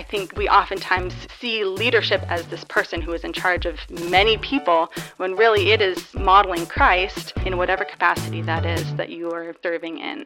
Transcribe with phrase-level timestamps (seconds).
[0.00, 4.38] I think we oftentimes see leadership as this person who is in charge of many
[4.38, 9.54] people when really it is modeling Christ in whatever capacity that is that you are
[9.62, 10.24] serving in.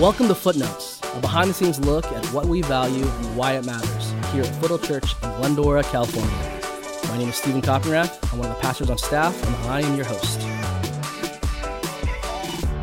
[0.00, 3.66] Welcome to Footnotes, a behind the scenes look at what we value and why it
[3.66, 6.60] matters here at Foothill Church in Glendora, California.
[7.10, 8.32] My name is Stephen Coppenrath.
[8.32, 10.69] I'm one of the pastors on staff, and I am your host.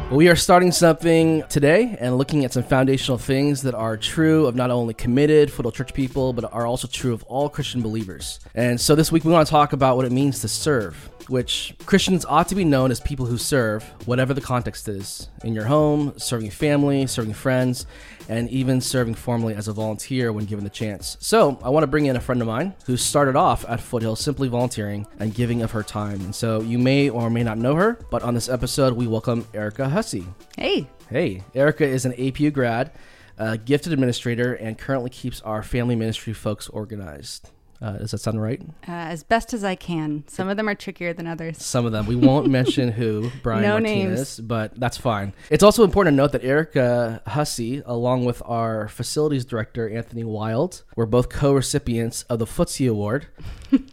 [0.09, 4.55] We are starting something today and looking at some foundational things that are true of
[4.55, 8.39] not only committed Foothill Church people, but are also true of all Christian believers.
[8.55, 11.73] And so this week we want to talk about what it means to serve which
[11.85, 15.65] Christians ought to be known as people who serve, whatever the context is in your
[15.65, 17.85] home, serving family, serving friends,
[18.29, 21.17] and even serving formally as a volunteer when given the chance.
[21.19, 24.15] So, I want to bring in a friend of mine who started off at Foothill
[24.15, 26.19] simply volunteering and giving of her time.
[26.21, 29.47] And so, you may or may not know her, but on this episode, we welcome
[29.53, 30.25] Erica Hussey.
[30.57, 30.87] Hey.
[31.09, 31.43] Hey.
[31.55, 32.91] Erica is an APU grad,
[33.37, 37.49] a gifted administrator, and currently keeps our family ministry folks organized.
[37.81, 38.61] Uh, does that sound right?
[38.87, 40.23] Uh, as best as I can.
[40.27, 41.63] Some of them are trickier than others.
[41.63, 42.05] Some of them.
[42.07, 44.39] We won't mention who, Brian no Martinez, names.
[44.47, 45.33] but that's fine.
[45.49, 50.83] It's also important to note that Erica Hussey, along with our facilities director, Anthony Wild,
[50.95, 53.27] were both co recipients of the Footsie Award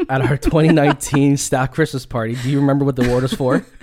[0.09, 2.37] at our 2019 staff Christmas party.
[2.37, 3.65] Do you remember what the award was for?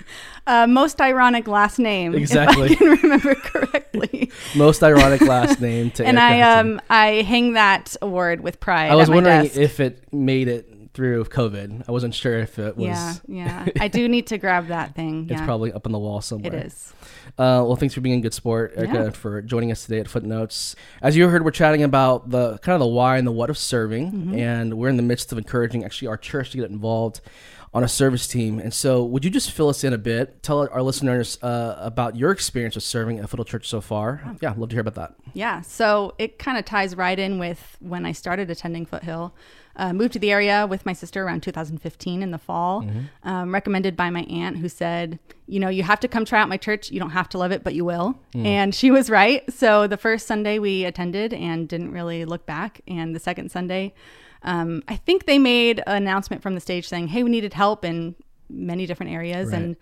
[0.46, 2.14] Uh, most ironic last name.
[2.14, 2.72] Exactly.
[2.72, 4.30] If I can remember correctly.
[4.56, 8.90] most ironic last name to And I um I hang that award with pride.
[8.90, 9.56] I was wondering desk.
[9.56, 11.84] if it made it through COVID.
[11.88, 12.86] I wasn't sure if it was.
[12.86, 13.66] Yeah, yeah.
[13.80, 15.28] I do need to grab that thing.
[15.30, 16.54] it's probably up on the wall somewhere.
[16.54, 16.92] It is.
[17.38, 19.10] Uh, well, thanks for being a good sport, Erica, yeah.
[19.10, 20.76] for joining us today at Footnotes.
[21.00, 23.56] As you heard, we're chatting about the kind of the why and the what of
[23.56, 24.34] serving, mm-hmm.
[24.34, 27.22] and we're in the midst of encouraging actually our church to get involved
[27.74, 28.58] on a service team.
[28.58, 30.42] And so, would you just fill us in a bit?
[30.42, 34.22] Tell our listeners uh, about your experience with serving at Foothill Church so far.
[34.40, 35.14] Yeah, love to hear about that.
[35.32, 39.34] Yeah, so it kind of ties right in with when I started attending Foothill.
[39.74, 43.00] Uh, moved to the area with my sister around 2015 in the fall, mm-hmm.
[43.26, 46.50] um, recommended by my aunt who said, You know, you have to come try out
[46.50, 46.90] my church.
[46.90, 48.18] You don't have to love it, but you will.
[48.34, 48.44] Mm.
[48.44, 49.50] And she was right.
[49.50, 52.82] So the first Sunday we attended and didn't really look back.
[52.86, 53.94] And the second Sunday,
[54.44, 57.84] um, I think they made an announcement from the stage saying, "Hey, we needed help
[57.84, 58.14] in
[58.48, 59.62] many different areas," right.
[59.62, 59.76] and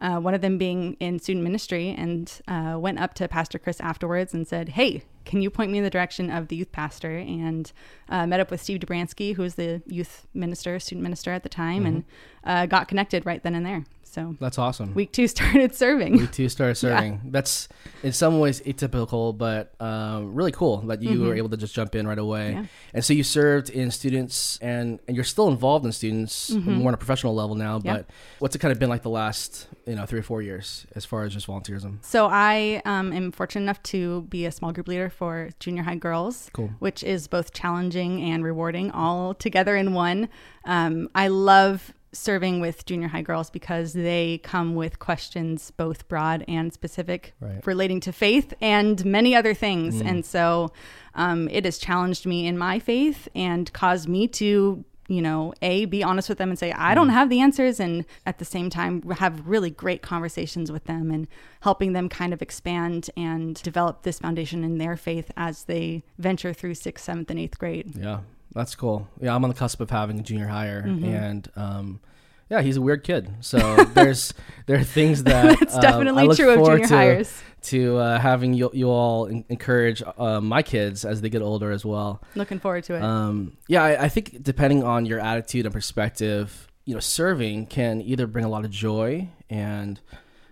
[0.00, 1.94] uh, one of them being in student ministry.
[1.96, 5.78] And uh, went up to Pastor Chris afterwards and said, "Hey, can you point me
[5.78, 7.70] in the direction of the youth pastor?" And
[8.08, 11.50] uh, met up with Steve Dobransky, who was the youth minister, student minister at the
[11.50, 11.86] time, mm-hmm.
[11.86, 12.04] and
[12.44, 13.84] uh, got connected right then and there.
[14.16, 14.94] So that's awesome.
[14.94, 16.16] Week two started serving.
[16.16, 17.12] Week two started serving.
[17.12, 17.30] yeah.
[17.32, 17.68] That's
[18.02, 21.26] in some ways atypical, but um, really cool that you mm-hmm.
[21.26, 22.52] were able to just jump in right away.
[22.52, 22.64] Yeah.
[22.94, 26.76] And so you served in students, and and you're still involved in students mm-hmm.
[26.76, 27.78] more on a professional level now.
[27.78, 28.08] But
[28.38, 31.04] what's it kind of been like the last you know three or four years as
[31.04, 32.02] far as just volunteerism?
[32.02, 35.96] So I um, am fortunate enough to be a small group leader for junior high
[35.96, 36.70] girls, cool.
[36.78, 40.28] which is both challenging and rewarding all together in one.
[40.64, 46.44] Um, I love serving with junior high girls because they come with questions both broad
[46.48, 47.64] and specific right.
[47.66, 49.96] relating to faith and many other things.
[49.96, 50.06] Mm.
[50.06, 50.72] And so
[51.14, 55.84] um, it has challenged me in my faith and caused me to you know, A,
[55.84, 57.12] be honest with them and say, I don't mm.
[57.12, 57.80] have the answers.
[57.80, 61.28] And at the same time, have really great conversations with them and
[61.60, 66.52] helping them kind of expand and develop this foundation in their faith as they venture
[66.52, 67.94] through sixth, seventh, and eighth grade.
[67.96, 68.20] Yeah.
[68.54, 69.06] That's cool.
[69.20, 71.04] Yeah, I'm on the cusp of having a junior higher, mm-hmm.
[71.04, 72.00] and um,
[72.48, 73.28] yeah, he's a weird kid.
[73.40, 74.32] So there's
[74.66, 77.42] there are things that it's um, definitely true of junior to, hires.
[77.62, 81.84] To uh, having you, you all encourage uh, my kids as they get older as
[81.84, 82.22] well.
[82.36, 83.02] Looking forward to it.
[83.02, 88.00] Um, yeah, I, I think depending on your attitude and perspective, you know, serving can
[88.02, 90.00] either bring a lot of joy and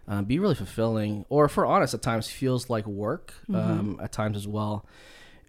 [0.09, 3.55] uh, be really fulfilling, or, for honest, at times feels like work mm-hmm.
[3.55, 4.85] um, at times as well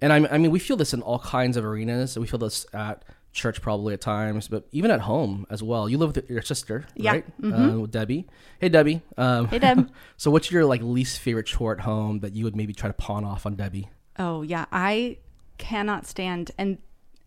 [0.02, 2.18] and I, I mean, we feel this in all kinds of arenas.
[2.18, 3.04] We feel this at
[3.36, 5.88] church probably at times, but even at home as well.
[5.88, 7.12] You live with your sister, yeah.
[7.12, 7.42] right?
[7.42, 7.54] Mm-hmm.
[7.54, 8.28] Uh, with Debbie.
[8.60, 9.02] Hey, Debbie.
[9.18, 9.92] Um, hey, Deb.
[10.18, 12.94] so, what's your like least favorite chore at home that you would maybe try to
[12.94, 13.90] pawn off on Debbie?
[14.18, 15.18] Oh yeah, I
[15.58, 16.80] cannot stand and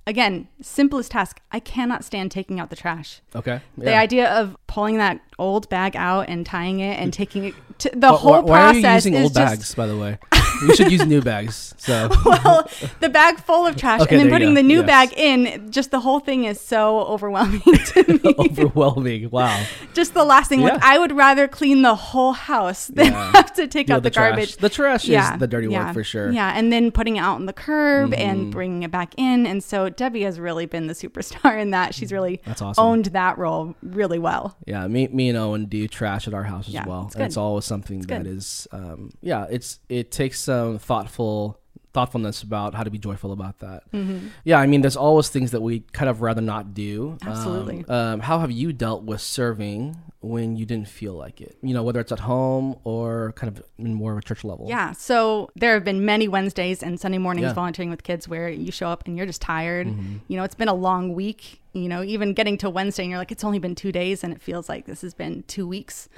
[0.07, 1.41] again, simplest task.
[1.53, 3.21] I cannot stand taking out the trash.
[3.37, 3.61] Okay.
[3.77, 3.85] Yeah.
[3.85, 7.91] The idea of pulling that old bag out and tying it and taking it to
[7.95, 8.83] the whole why, process.
[8.83, 10.19] Why are you using old bags, by the way?
[10.67, 11.75] we should use new bags.
[11.79, 12.69] So well,
[13.01, 14.87] the bag full of trash Okay, and then putting the new Yes.
[14.87, 18.35] bag in, just the whole thing is so overwhelming to me.
[18.39, 19.31] overwhelming.
[19.31, 19.65] Wow.
[19.95, 20.61] just the last thing.
[20.61, 20.75] Yeah.
[20.75, 23.33] Like I would rather clean the whole house than Yeah.
[23.33, 24.57] have to take Deal out with the, garbage.
[24.57, 26.31] The trash yeah, is the dirty yeah, work for sure.
[26.31, 28.19] Yeah, and then putting it out on the curb Mhm.
[28.19, 29.47] and bringing it back in.
[29.47, 31.95] And so Debbie has really been the superstar in that.
[31.95, 32.85] She's really That's awesome.
[32.85, 34.57] owned that role really well.
[34.67, 37.05] Yeah, me, me and Owen do trash at our house as well.
[37.07, 38.37] it's And it's always something that good.
[38.37, 41.61] is, um, yeah, it's it takes some thoughtful
[41.93, 43.91] thoughtfulness about how to be joyful about that.
[43.93, 44.29] Mm-hmm.
[44.45, 47.19] Yeah, I mean, there's always things that we kind of rather not do.
[47.23, 47.85] Um, Absolutely.
[47.89, 51.57] Um, how have you dealt with serving when you didn't feel like it?
[51.63, 54.67] You know, whether it's at home or kind of in more of a church level.
[54.69, 54.93] Yeah.
[54.93, 57.53] So there have been many Wednesdays and Sunday mornings Yeah.
[57.53, 59.87] volunteering with kids where you show up and you're just tired.
[59.87, 60.17] Mm-hmm.
[60.27, 61.61] You know, it's been a long week.
[61.73, 64.33] You know, even getting to Wednesday and you're like, it's only been two days and
[64.33, 66.09] it feels like this has been two weeks.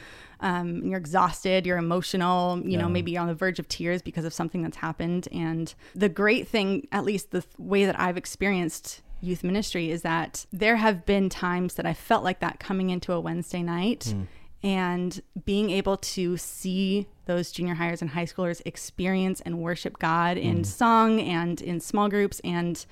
[0.42, 4.24] Um, you're exhausted, you're emotional, you know, maybe you're on the verge of tears because
[4.24, 5.28] of something that's happened.
[5.30, 10.02] And the great thing, at least the th- way that I've experienced youth ministry, is
[10.02, 14.12] that there have been times that I felt like that coming into a Wednesday night
[14.14, 14.22] hmm.
[14.62, 20.36] and being able to see those junior highers and high schoolers experience and worship God
[20.36, 20.62] in hmm.
[20.62, 22.84] song and in small groups and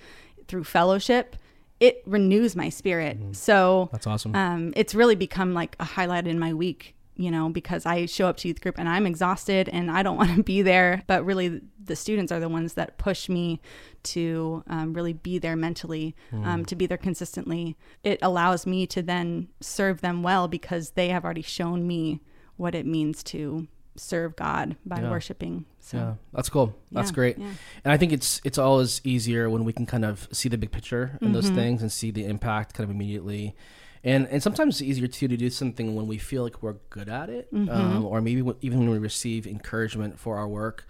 [0.47, 1.37] through fellowship,
[1.81, 3.17] it renews my spirit.
[3.17, 3.33] Hmm.
[3.33, 4.35] So That's awesome.
[4.35, 8.29] um, it's really become like a highlight in my week, you know, because I show
[8.29, 11.03] up to youth group and I'm exhausted and I don't want to be there.
[11.07, 13.61] But really, the students are the ones that push me
[14.05, 17.77] to um, really be there mentally, um, to be there consistently.
[18.05, 22.21] It allows me to then serve them well because they have already shown me
[22.57, 23.67] what it means to
[23.97, 25.11] serve God by Yeah.
[25.11, 25.65] worshiping.
[25.81, 26.75] So, yeah, that's cool.
[26.93, 27.37] That's Yeah, great.
[27.39, 27.57] And
[27.87, 31.19] I think it's it's always easier when we can kind of see the big picture
[31.21, 31.33] in Mm-hmm.
[31.33, 33.57] those things and see the impact kind of immediately.
[34.05, 37.09] And and sometimes it's easier too to do something when we feel like we're good
[37.09, 37.71] at it, Mm-hmm.
[37.71, 40.87] um, or maybe w- even when we receive encouragement for our work.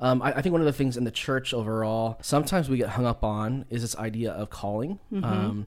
[0.00, 2.90] Um, I, I think one of the things in the church overall, sometimes we get
[2.90, 4.98] hung up on is this idea of calling.
[5.12, 5.24] Mm-hmm.
[5.24, 5.66] Um,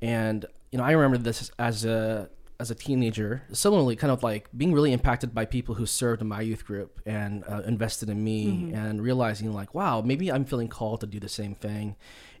[0.00, 2.30] and you know, I remember this as a
[2.60, 6.28] as a teenager, similarly, kind of like being really impacted by people who served in
[6.28, 8.74] my youth group and uh, invested in me, Mm-hmm.
[8.74, 11.96] and realizing like, wow, maybe I'm feeling called to do the same thing.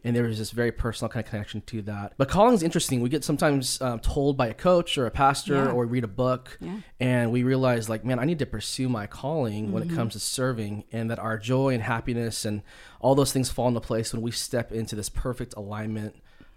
[0.06, 2.12] And there was this very personal kind of connection to that.
[2.18, 3.00] But calling is interesting.
[3.00, 5.70] We get sometimes um, told by a coach or a pastor, Yeah.
[5.72, 6.80] or read a book, Yeah.
[7.00, 10.20] and we realize like, man, I need to pursue my calling when it comes to
[10.20, 12.60] serving, and that our joy and happiness and
[13.00, 16.16] all those things fall into place when we step into this perfect alignment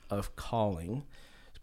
[0.09, 1.03] of calling.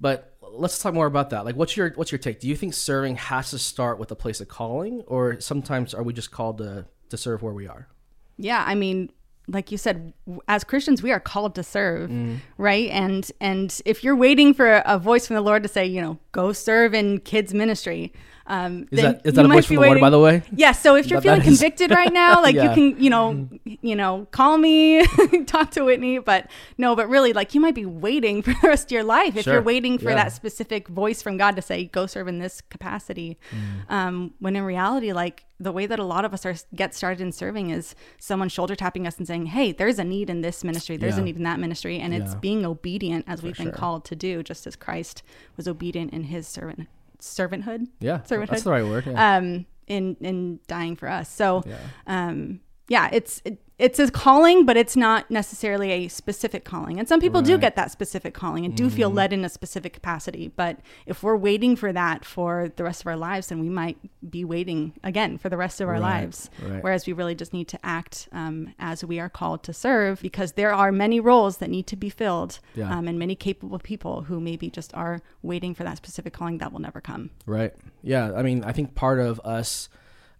[0.00, 1.44] But let's talk more about that.
[1.44, 2.40] Like, what's your what's your take?
[2.40, 6.02] Do you think serving has to start with a place of calling, or sometimes are
[6.02, 7.88] we just called to to serve where we are?
[8.36, 9.08] yeah i mean
[9.48, 10.12] like you said
[10.48, 12.36] as christians we are called to serve Mm-hmm.
[12.56, 16.00] right and and if you're waiting for a voice from the lord to say you
[16.00, 18.12] know go serve in kids ministry
[18.46, 20.42] um Is that is that a voice from the waiting- by the way?
[20.54, 22.74] yeah so if you're That- feeling convicted right now like Yeah.
[22.74, 25.02] you can you know you know call me
[25.46, 28.88] talk to whitney but no but really like you might be waiting for the rest
[28.88, 29.54] of your life if Sure.
[29.54, 30.16] you're waiting for Yeah.
[30.16, 33.92] that specific voice from god to say go serve in this capacity Mm.
[33.92, 37.20] um, when in reality like the way that a lot of us are get started
[37.22, 40.62] in serving is someone shoulder tapping us and saying hey there's a need in this
[40.64, 41.22] ministry there's Yeah.
[41.22, 43.72] a need in that ministry and it's being obedient as we've been sure.
[43.72, 45.22] called to do just as christ
[45.56, 46.88] was obedient in his servant
[47.24, 48.48] servanthood Yeah, Servanthood.
[48.50, 49.06] that's the right word.
[49.06, 49.36] Yeah.
[49.36, 51.76] um in in dying for us so Yeah.
[52.06, 57.08] um yeah it's it, it's a calling but it's not necessarily a specific calling and
[57.08, 59.16] some people do get that specific calling and do feel Mm-hmm.
[59.16, 63.08] led in a specific capacity but if we're waiting for that for the rest of
[63.08, 63.96] our lives then we might
[64.30, 66.82] be waiting again for the rest of our Right, lives right.
[66.84, 70.52] whereas we really just need to act um, as we are called to serve because
[70.52, 72.96] there are many roles that need to be filled Yeah.
[72.96, 76.72] um, and many capable people who maybe just are waiting for that specific calling that
[76.72, 77.74] will never come Right.
[78.02, 78.32] Yeah.
[78.36, 79.88] I mean, I think part of us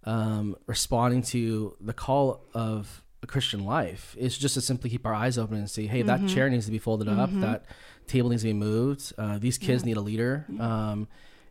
[0.05, 5.13] um, responding to the call of a Christian life is just to simply keep our
[5.13, 7.65] eyes open and see, hey, that chair needs to be folded up, that
[8.07, 10.45] table needs to be moved, uh, these kids need a leader.
[10.59, 11.07] Um,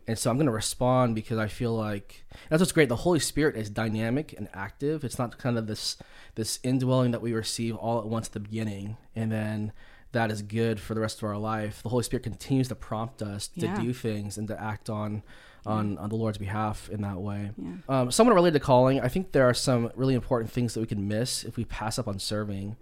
[0.07, 2.89] and so I'm going to respond because I feel like that's what's great.
[2.89, 5.03] The Holy Spirit is dynamic and active.
[5.03, 5.97] It's not kind of this
[6.35, 9.73] this indwelling that we receive all at once at the beginning, and then
[10.15, 11.83] that is good for the rest of our life.
[11.83, 13.81] The Holy Spirit continues to prompt us to Yeah.
[13.81, 15.23] do things and to act on
[15.67, 17.51] on, on the Lord's behalf in that way.
[17.57, 17.73] Yeah.
[17.89, 20.87] Um, somewhat related to calling, I think there are some really important things that we
[20.87, 22.77] can miss if we pass up on serving.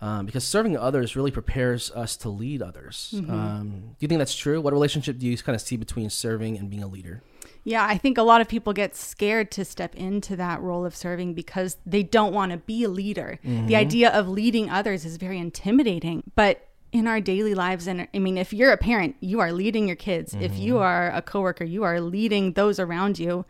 [0.00, 3.14] Um, because serving others really prepares us to lead others.
[3.16, 3.30] Mm-hmm.
[3.32, 4.60] Um, do you think that's true?
[4.60, 7.22] What relationship do you kind of see between serving and being a leader?
[7.64, 10.94] Yeah, I think a lot of people get scared to step into that role of
[10.94, 13.40] serving because they don't want to be a leader.
[13.42, 13.66] Mm-hmm.
[13.66, 16.22] The idea of leading others is very intimidating.
[16.34, 19.86] But in our daily lives, and I mean, if you're a parent, you are leading
[19.86, 20.34] your kids.
[20.34, 20.62] If Mm-hmm.
[20.62, 23.44] you are a coworker, you are leading those around you.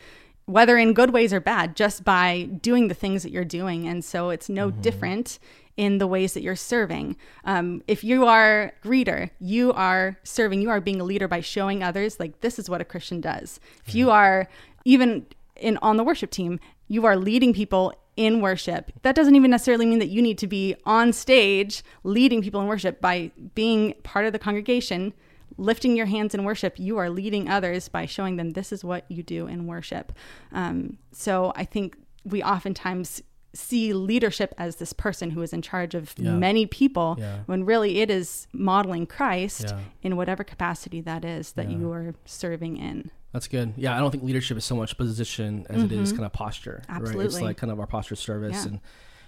[0.49, 3.89] whether in good ways or bad, just by doing the things that you're doing.
[3.89, 4.81] And so it's no Mm-hmm.
[4.81, 5.39] different
[5.77, 7.17] in the ways that you're serving.
[7.45, 11.41] Um, if you are a greeter, you are serving, you are being a leader by
[11.41, 13.59] showing others, like, this is what a Christian does.
[13.87, 14.49] If you are
[14.85, 15.27] even
[15.57, 18.91] in on the worship team, you are leading people in worship.
[19.03, 22.67] That doesn't even necessarily mean that you need to be on stage leading people in
[22.67, 25.13] worship by being part of the congregation
[25.59, 29.11] lifting your hands in worship, you are leading others by showing them this is what
[29.11, 30.13] you do in worship.
[30.53, 31.97] Um, so I think
[32.27, 33.23] we oftentimes
[33.55, 36.33] see leadership as this person who is in charge of Yeah.
[36.33, 37.39] many people Yeah.
[37.47, 39.79] when really it is modeling Christ Yeah.
[40.03, 43.11] in whatever capacity that is that you are serving in.
[43.33, 43.75] That's good.
[43.77, 46.83] Yeah, I don't think leadership is so much position as it is kind of posture.
[46.89, 47.03] Right?
[47.03, 47.45] It's Mm-hmm.
[47.45, 48.65] Like kind of our posture service.
[48.65, 48.69] Yeah.
[48.71, 48.81] And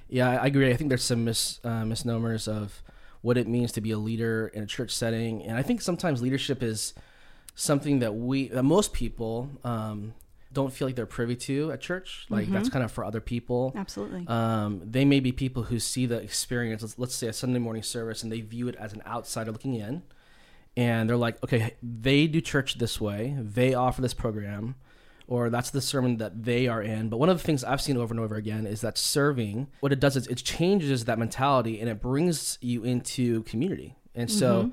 [0.09, 0.71] yeah, I I agree.
[0.71, 2.83] I think there's some mis, uh, misnomers of
[3.21, 6.23] what it means to be a leader in a church setting, and I think sometimes
[6.23, 6.95] leadership is
[7.55, 10.15] something that we, that most people, um,
[10.53, 12.25] don't feel like they're privy to at church.
[12.31, 12.55] Like Mm-hmm.
[12.55, 13.73] that's kind of for other people.
[13.77, 14.25] Absolutely.
[14.29, 17.83] Um, they may be people who see the experience, let's, let's say a Sunday morning
[17.83, 20.03] service, and they view it as an outsider looking in.
[20.79, 24.77] And they're like, okay, they do church this way, they offer this program,
[25.27, 27.09] or that's the sermon that they are in.
[27.09, 29.93] But one of the things I've seen over and over again is that serving, what
[29.93, 33.97] it does is it changes that mentality and it brings you into community.
[34.15, 34.71] And so mm-hmm.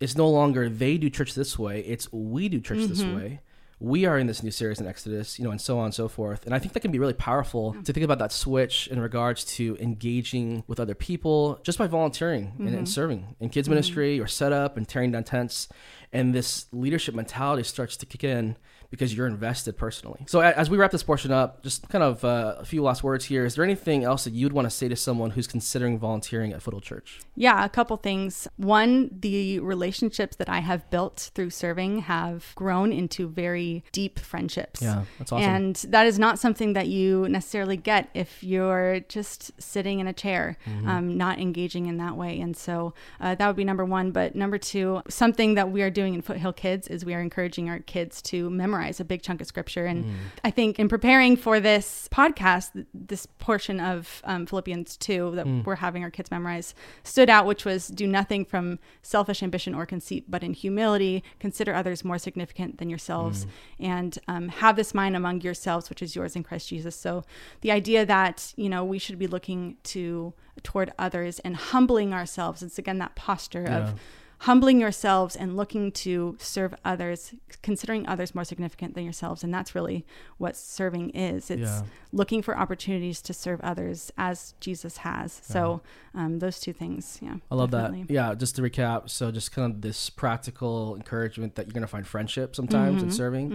[0.00, 3.16] it's no longer they do church this way, it's we do church this mm-hmm.
[3.16, 3.40] way
[3.80, 6.08] we are in this new series in Exodus, you know, and so on and so
[6.08, 6.46] forth.
[6.46, 7.84] And I think that can be really powerful mm.
[7.84, 12.52] to think about that switch in regards to engaging with other people just by volunteering
[12.58, 12.84] and, and mm-hmm.
[12.84, 13.74] serving in kids mm-hmm.
[13.74, 15.68] ministry or setup and tearing down tents.
[16.12, 18.56] And this leadership mentality starts to kick in
[18.94, 20.24] because you're invested personally.
[20.28, 23.24] So as we wrap this portion up, just kind of uh, a few last words
[23.24, 23.44] here.
[23.44, 26.62] Is there anything else that you'd want to say to someone who's considering volunteering at
[26.62, 27.20] Foothill Church?
[27.34, 28.46] Yeah, a couple things.
[28.56, 34.80] One, the relationships that I have built through serving have grown into very deep friendships.
[34.80, 35.50] Yeah, that's awesome.
[35.50, 40.12] And that is not something that you necessarily get if you're just sitting in a
[40.12, 40.88] chair, Mm-hmm.
[40.88, 42.38] um, not engaging in that way.
[42.40, 44.10] And so uh, that would be number one.
[44.12, 47.68] But number two, something that we are doing in Foothill Kids is we are encouraging
[47.70, 49.86] our kids to memorize a big chunk of scripture.
[49.86, 50.10] And Mm.
[50.44, 55.64] I think in preparing for this podcast, this portion of um, Philippians 2 that Mm.
[55.64, 59.86] we're having our kids memorize stood out, which was do nothing from selfish ambition or
[59.86, 62.90] conceit, but in humility, consider others more significant than Mm.
[62.92, 63.46] yourselves,
[63.78, 66.94] and um, have this mind among yourselves, which is yours in Christ Jesus.
[66.96, 67.24] So
[67.62, 72.62] the idea that, you know, we should be looking to toward others and humbling ourselves,
[72.62, 73.78] it's again that posture Yeah.
[73.78, 74.00] of
[74.44, 79.42] humbling yourselves and looking to serve others, considering others more significant than yourselves.
[79.42, 80.04] And that's really
[80.36, 81.50] what serving is.
[81.50, 81.82] It's Yeah.
[82.12, 85.40] looking for opportunities to serve others as Jesus has.
[85.42, 85.80] So
[86.14, 87.36] um, those two things, yeah.
[87.50, 88.02] I love definitely.
[88.02, 88.12] that.
[88.12, 91.86] Yeah, just to recap, so just kind of this practical encouragement that you're going to
[91.88, 93.04] find friendship sometimes Mm-hmm.
[93.06, 93.52] in serving,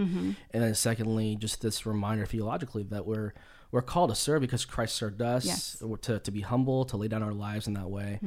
[0.52, 3.32] and then secondly, just this reminder theologically that we're
[3.72, 5.76] we're called to serve because Christ served us, Yes.
[5.80, 5.94] Mm-hmm.
[6.02, 8.18] to, to be humble, to lay down our lives in that way.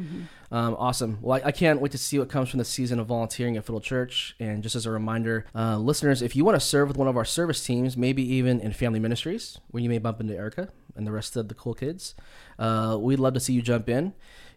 [0.51, 1.17] Um, awesome.
[1.21, 3.65] Well, I, I can't wait to see what comes from the season of volunteering at
[3.65, 4.35] Foothill Church.
[4.39, 7.17] And just as a reminder, uh, listeners, if you want to serve with one of
[7.17, 11.05] our service teams, maybe even in family ministries, where you may bump into Erica and
[11.07, 12.15] the rest of the cool kids,
[12.59, 14.13] uh, we'd love to see you jump in.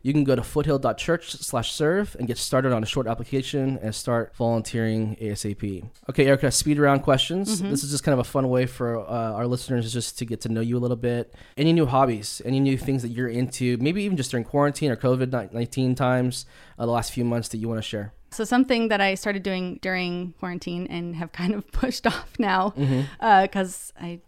[0.06, 3.92] You can go to foothill.church slash serve and get started on a short application and
[3.92, 5.84] start volunteering ASAP.
[6.08, 7.60] Okay, Erica, speed around questions.
[7.60, 10.40] This is just kind of a fun way for uh, our listeners just to get
[10.42, 11.34] to know you a little bit.
[11.56, 14.96] Any new hobbies, any new things that you're into, maybe even just during quarantine or
[14.96, 16.46] COVID 19 times,
[16.78, 18.12] uh, the last few months that you want to share?
[18.30, 22.74] So something that I started doing during quarantine and have kind of pushed off now
[22.76, 23.42] Mm-hmm.
[23.42, 24.20] because I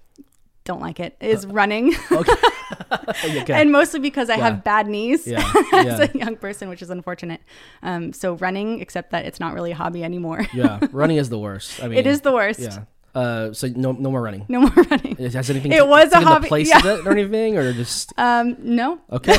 [0.68, 1.94] don't like it is running.
[2.12, 2.32] Okay.
[3.40, 3.54] okay.
[3.54, 4.44] and mostly because I Yeah.
[4.44, 5.38] have bad knees Yeah,
[5.72, 6.06] as yeah.
[6.14, 7.40] a young person, which is unfortunate.
[7.82, 10.46] Um, so running, except that it's not really a hobby anymore.
[10.52, 11.82] yeah, running is the worst.
[11.82, 12.60] I mean, it is the worst.
[12.60, 12.84] Yeah.
[13.14, 14.44] Uh, so no, no more running.
[14.48, 15.16] No more running.
[15.16, 15.72] Has anything?
[15.72, 16.78] It was a taken the hobby, place yeah.
[16.78, 19.00] of it or anything, or just Um, no.
[19.10, 19.36] Okay.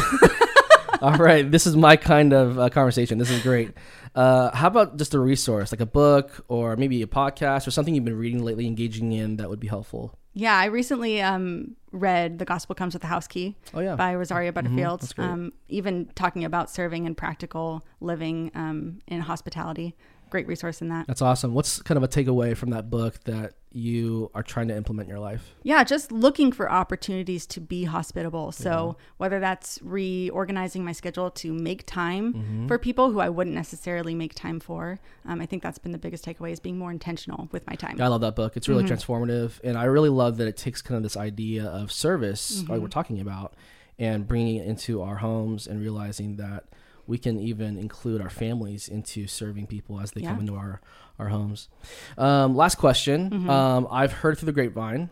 [1.02, 1.50] All right.
[1.50, 3.20] This is my kind of uh, conversation.
[3.20, 3.72] This is great.
[4.16, 7.94] Uh, how about just a resource, like a book or maybe a podcast or something
[7.96, 10.18] you've been reading lately, engaging in that would be helpful?
[10.40, 13.96] Yeah, I recently um, read The Gospel Comes with a House Key Oh, yeah.
[13.96, 15.02] by Rosaria Butterfield.
[15.02, 15.26] that's great.
[15.26, 19.96] Um, even talking about serving and practical living um, in hospitality.
[20.30, 21.08] Great resource in that.
[21.08, 21.54] That's awesome.
[21.54, 25.12] What's kind of a takeaway from that book that you are trying to implement in
[25.12, 25.54] your life?
[25.64, 28.52] Yeah, just looking for opportunities to be hospitable.
[28.52, 32.68] So whether that's reorganizing my schedule to make time Mm-hmm.
[32.68, 35.98] for people who I wouldn't necessarily make time for, um, I think that's been the
[35.98, 37.98] biggest takeaway is being more intentional with my time.
[37.98, 38.58] Yeah, I love that book.
[38.58, 41.92] It's really transformative, and I really love that it takes kind of this idea of
[41.92, 43.54] service, like we're talking about,
[43.98, 46.66] and bringing it into our homes and realizing that
[47.10, 50.80] we can even include our families into serving people as they come into our
[51.18, 51.68] our homes.
[52.18, 53.50] Um, last question.
[53.50, 55.10] Um, I've heard through the grapevine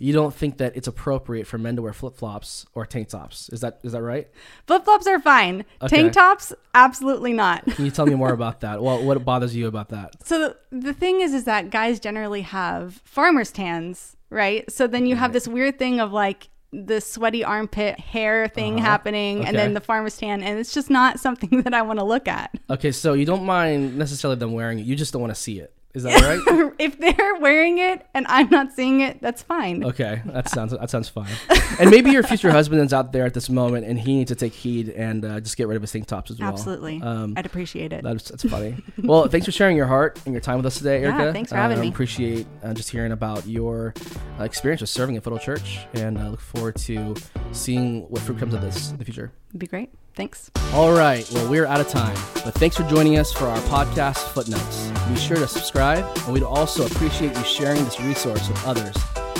[0.00, 3.50] you don't think that it's appropriate for men to wear flip flops or tank tops.
[3.50, 4.28] Is that is that right?
[4.66, 5.66] Flip flops are fine.
[5.82, 5.96] Okay.
[5.96, 7.66] Tank tops, absolutely not.
[7.66, 8.82] Can you tell me more about that?
[8.82, 10.26] Well, what bothers you about that?
[10.26, 14.70] So the, the thing is, is that guys generally have farmer's tans, right?
[14.72, 19.44] So then you have this weird thing of like the sweaty armpit hair thing happening,
[19.44, 19.74] and then Uh-huh.
[19.74, 22.52] The farmer's tan, and it's just not something that I want to look at.
[22.68, 24.86] Okay, so you don't mind necessarily them wearing it.
[24.86, 25.72] You just don't want to see it.
[25.92, 26.72] Is that right?
[26.78, 29.82] if they're wearing it and I'm not seeing it, that's fine.
[29.84, 31.30] Okay, that sounds that sounds fine.
[31.78, 34.34] And maybe your future husband is out there at this moment, and he needs to
[34.34, 36.50] take heed and uh, just get rid of his tank tops as well.
[36.50, 38.02] Absolutely, Um, I'd appreciate it.
[38.02, 38.76] That's, that's funny.
[39.02, 41.32] well, thanks for sharing your heart and your time with us today, Yeah, Erica.
[41.32, 41.88] thanks for having Uh, me.
[41.88, 43.94] Appreciate uh, just hearing about your
[44.38, 47.14] uh, experience with serving at Foothill Church, and uh, look forward to
[47.52, 49.32] seeing what fruit comes of this in the future.
[49.50, 49.90] It'd be great.
[50.14, 50.50] Thanks.
[50.72, 52.14] All right, well, we're out of time,
[52.44, 54.90] but thanks for joining us for our podcast, Footnotes.
[55.08, 58.96] Be sure to subscribe, and we'd also appreciate you sharing this resource with others,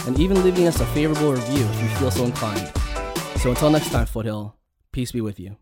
[0.06, 2.72] and even leaving us a favorable review if you feel so inclined.
[3.36, 4.56] So until next time, Foothill,
[4.92, 5.56] peace be with you.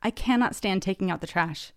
[0.00, 1.72] I cannot stand taking out the trash.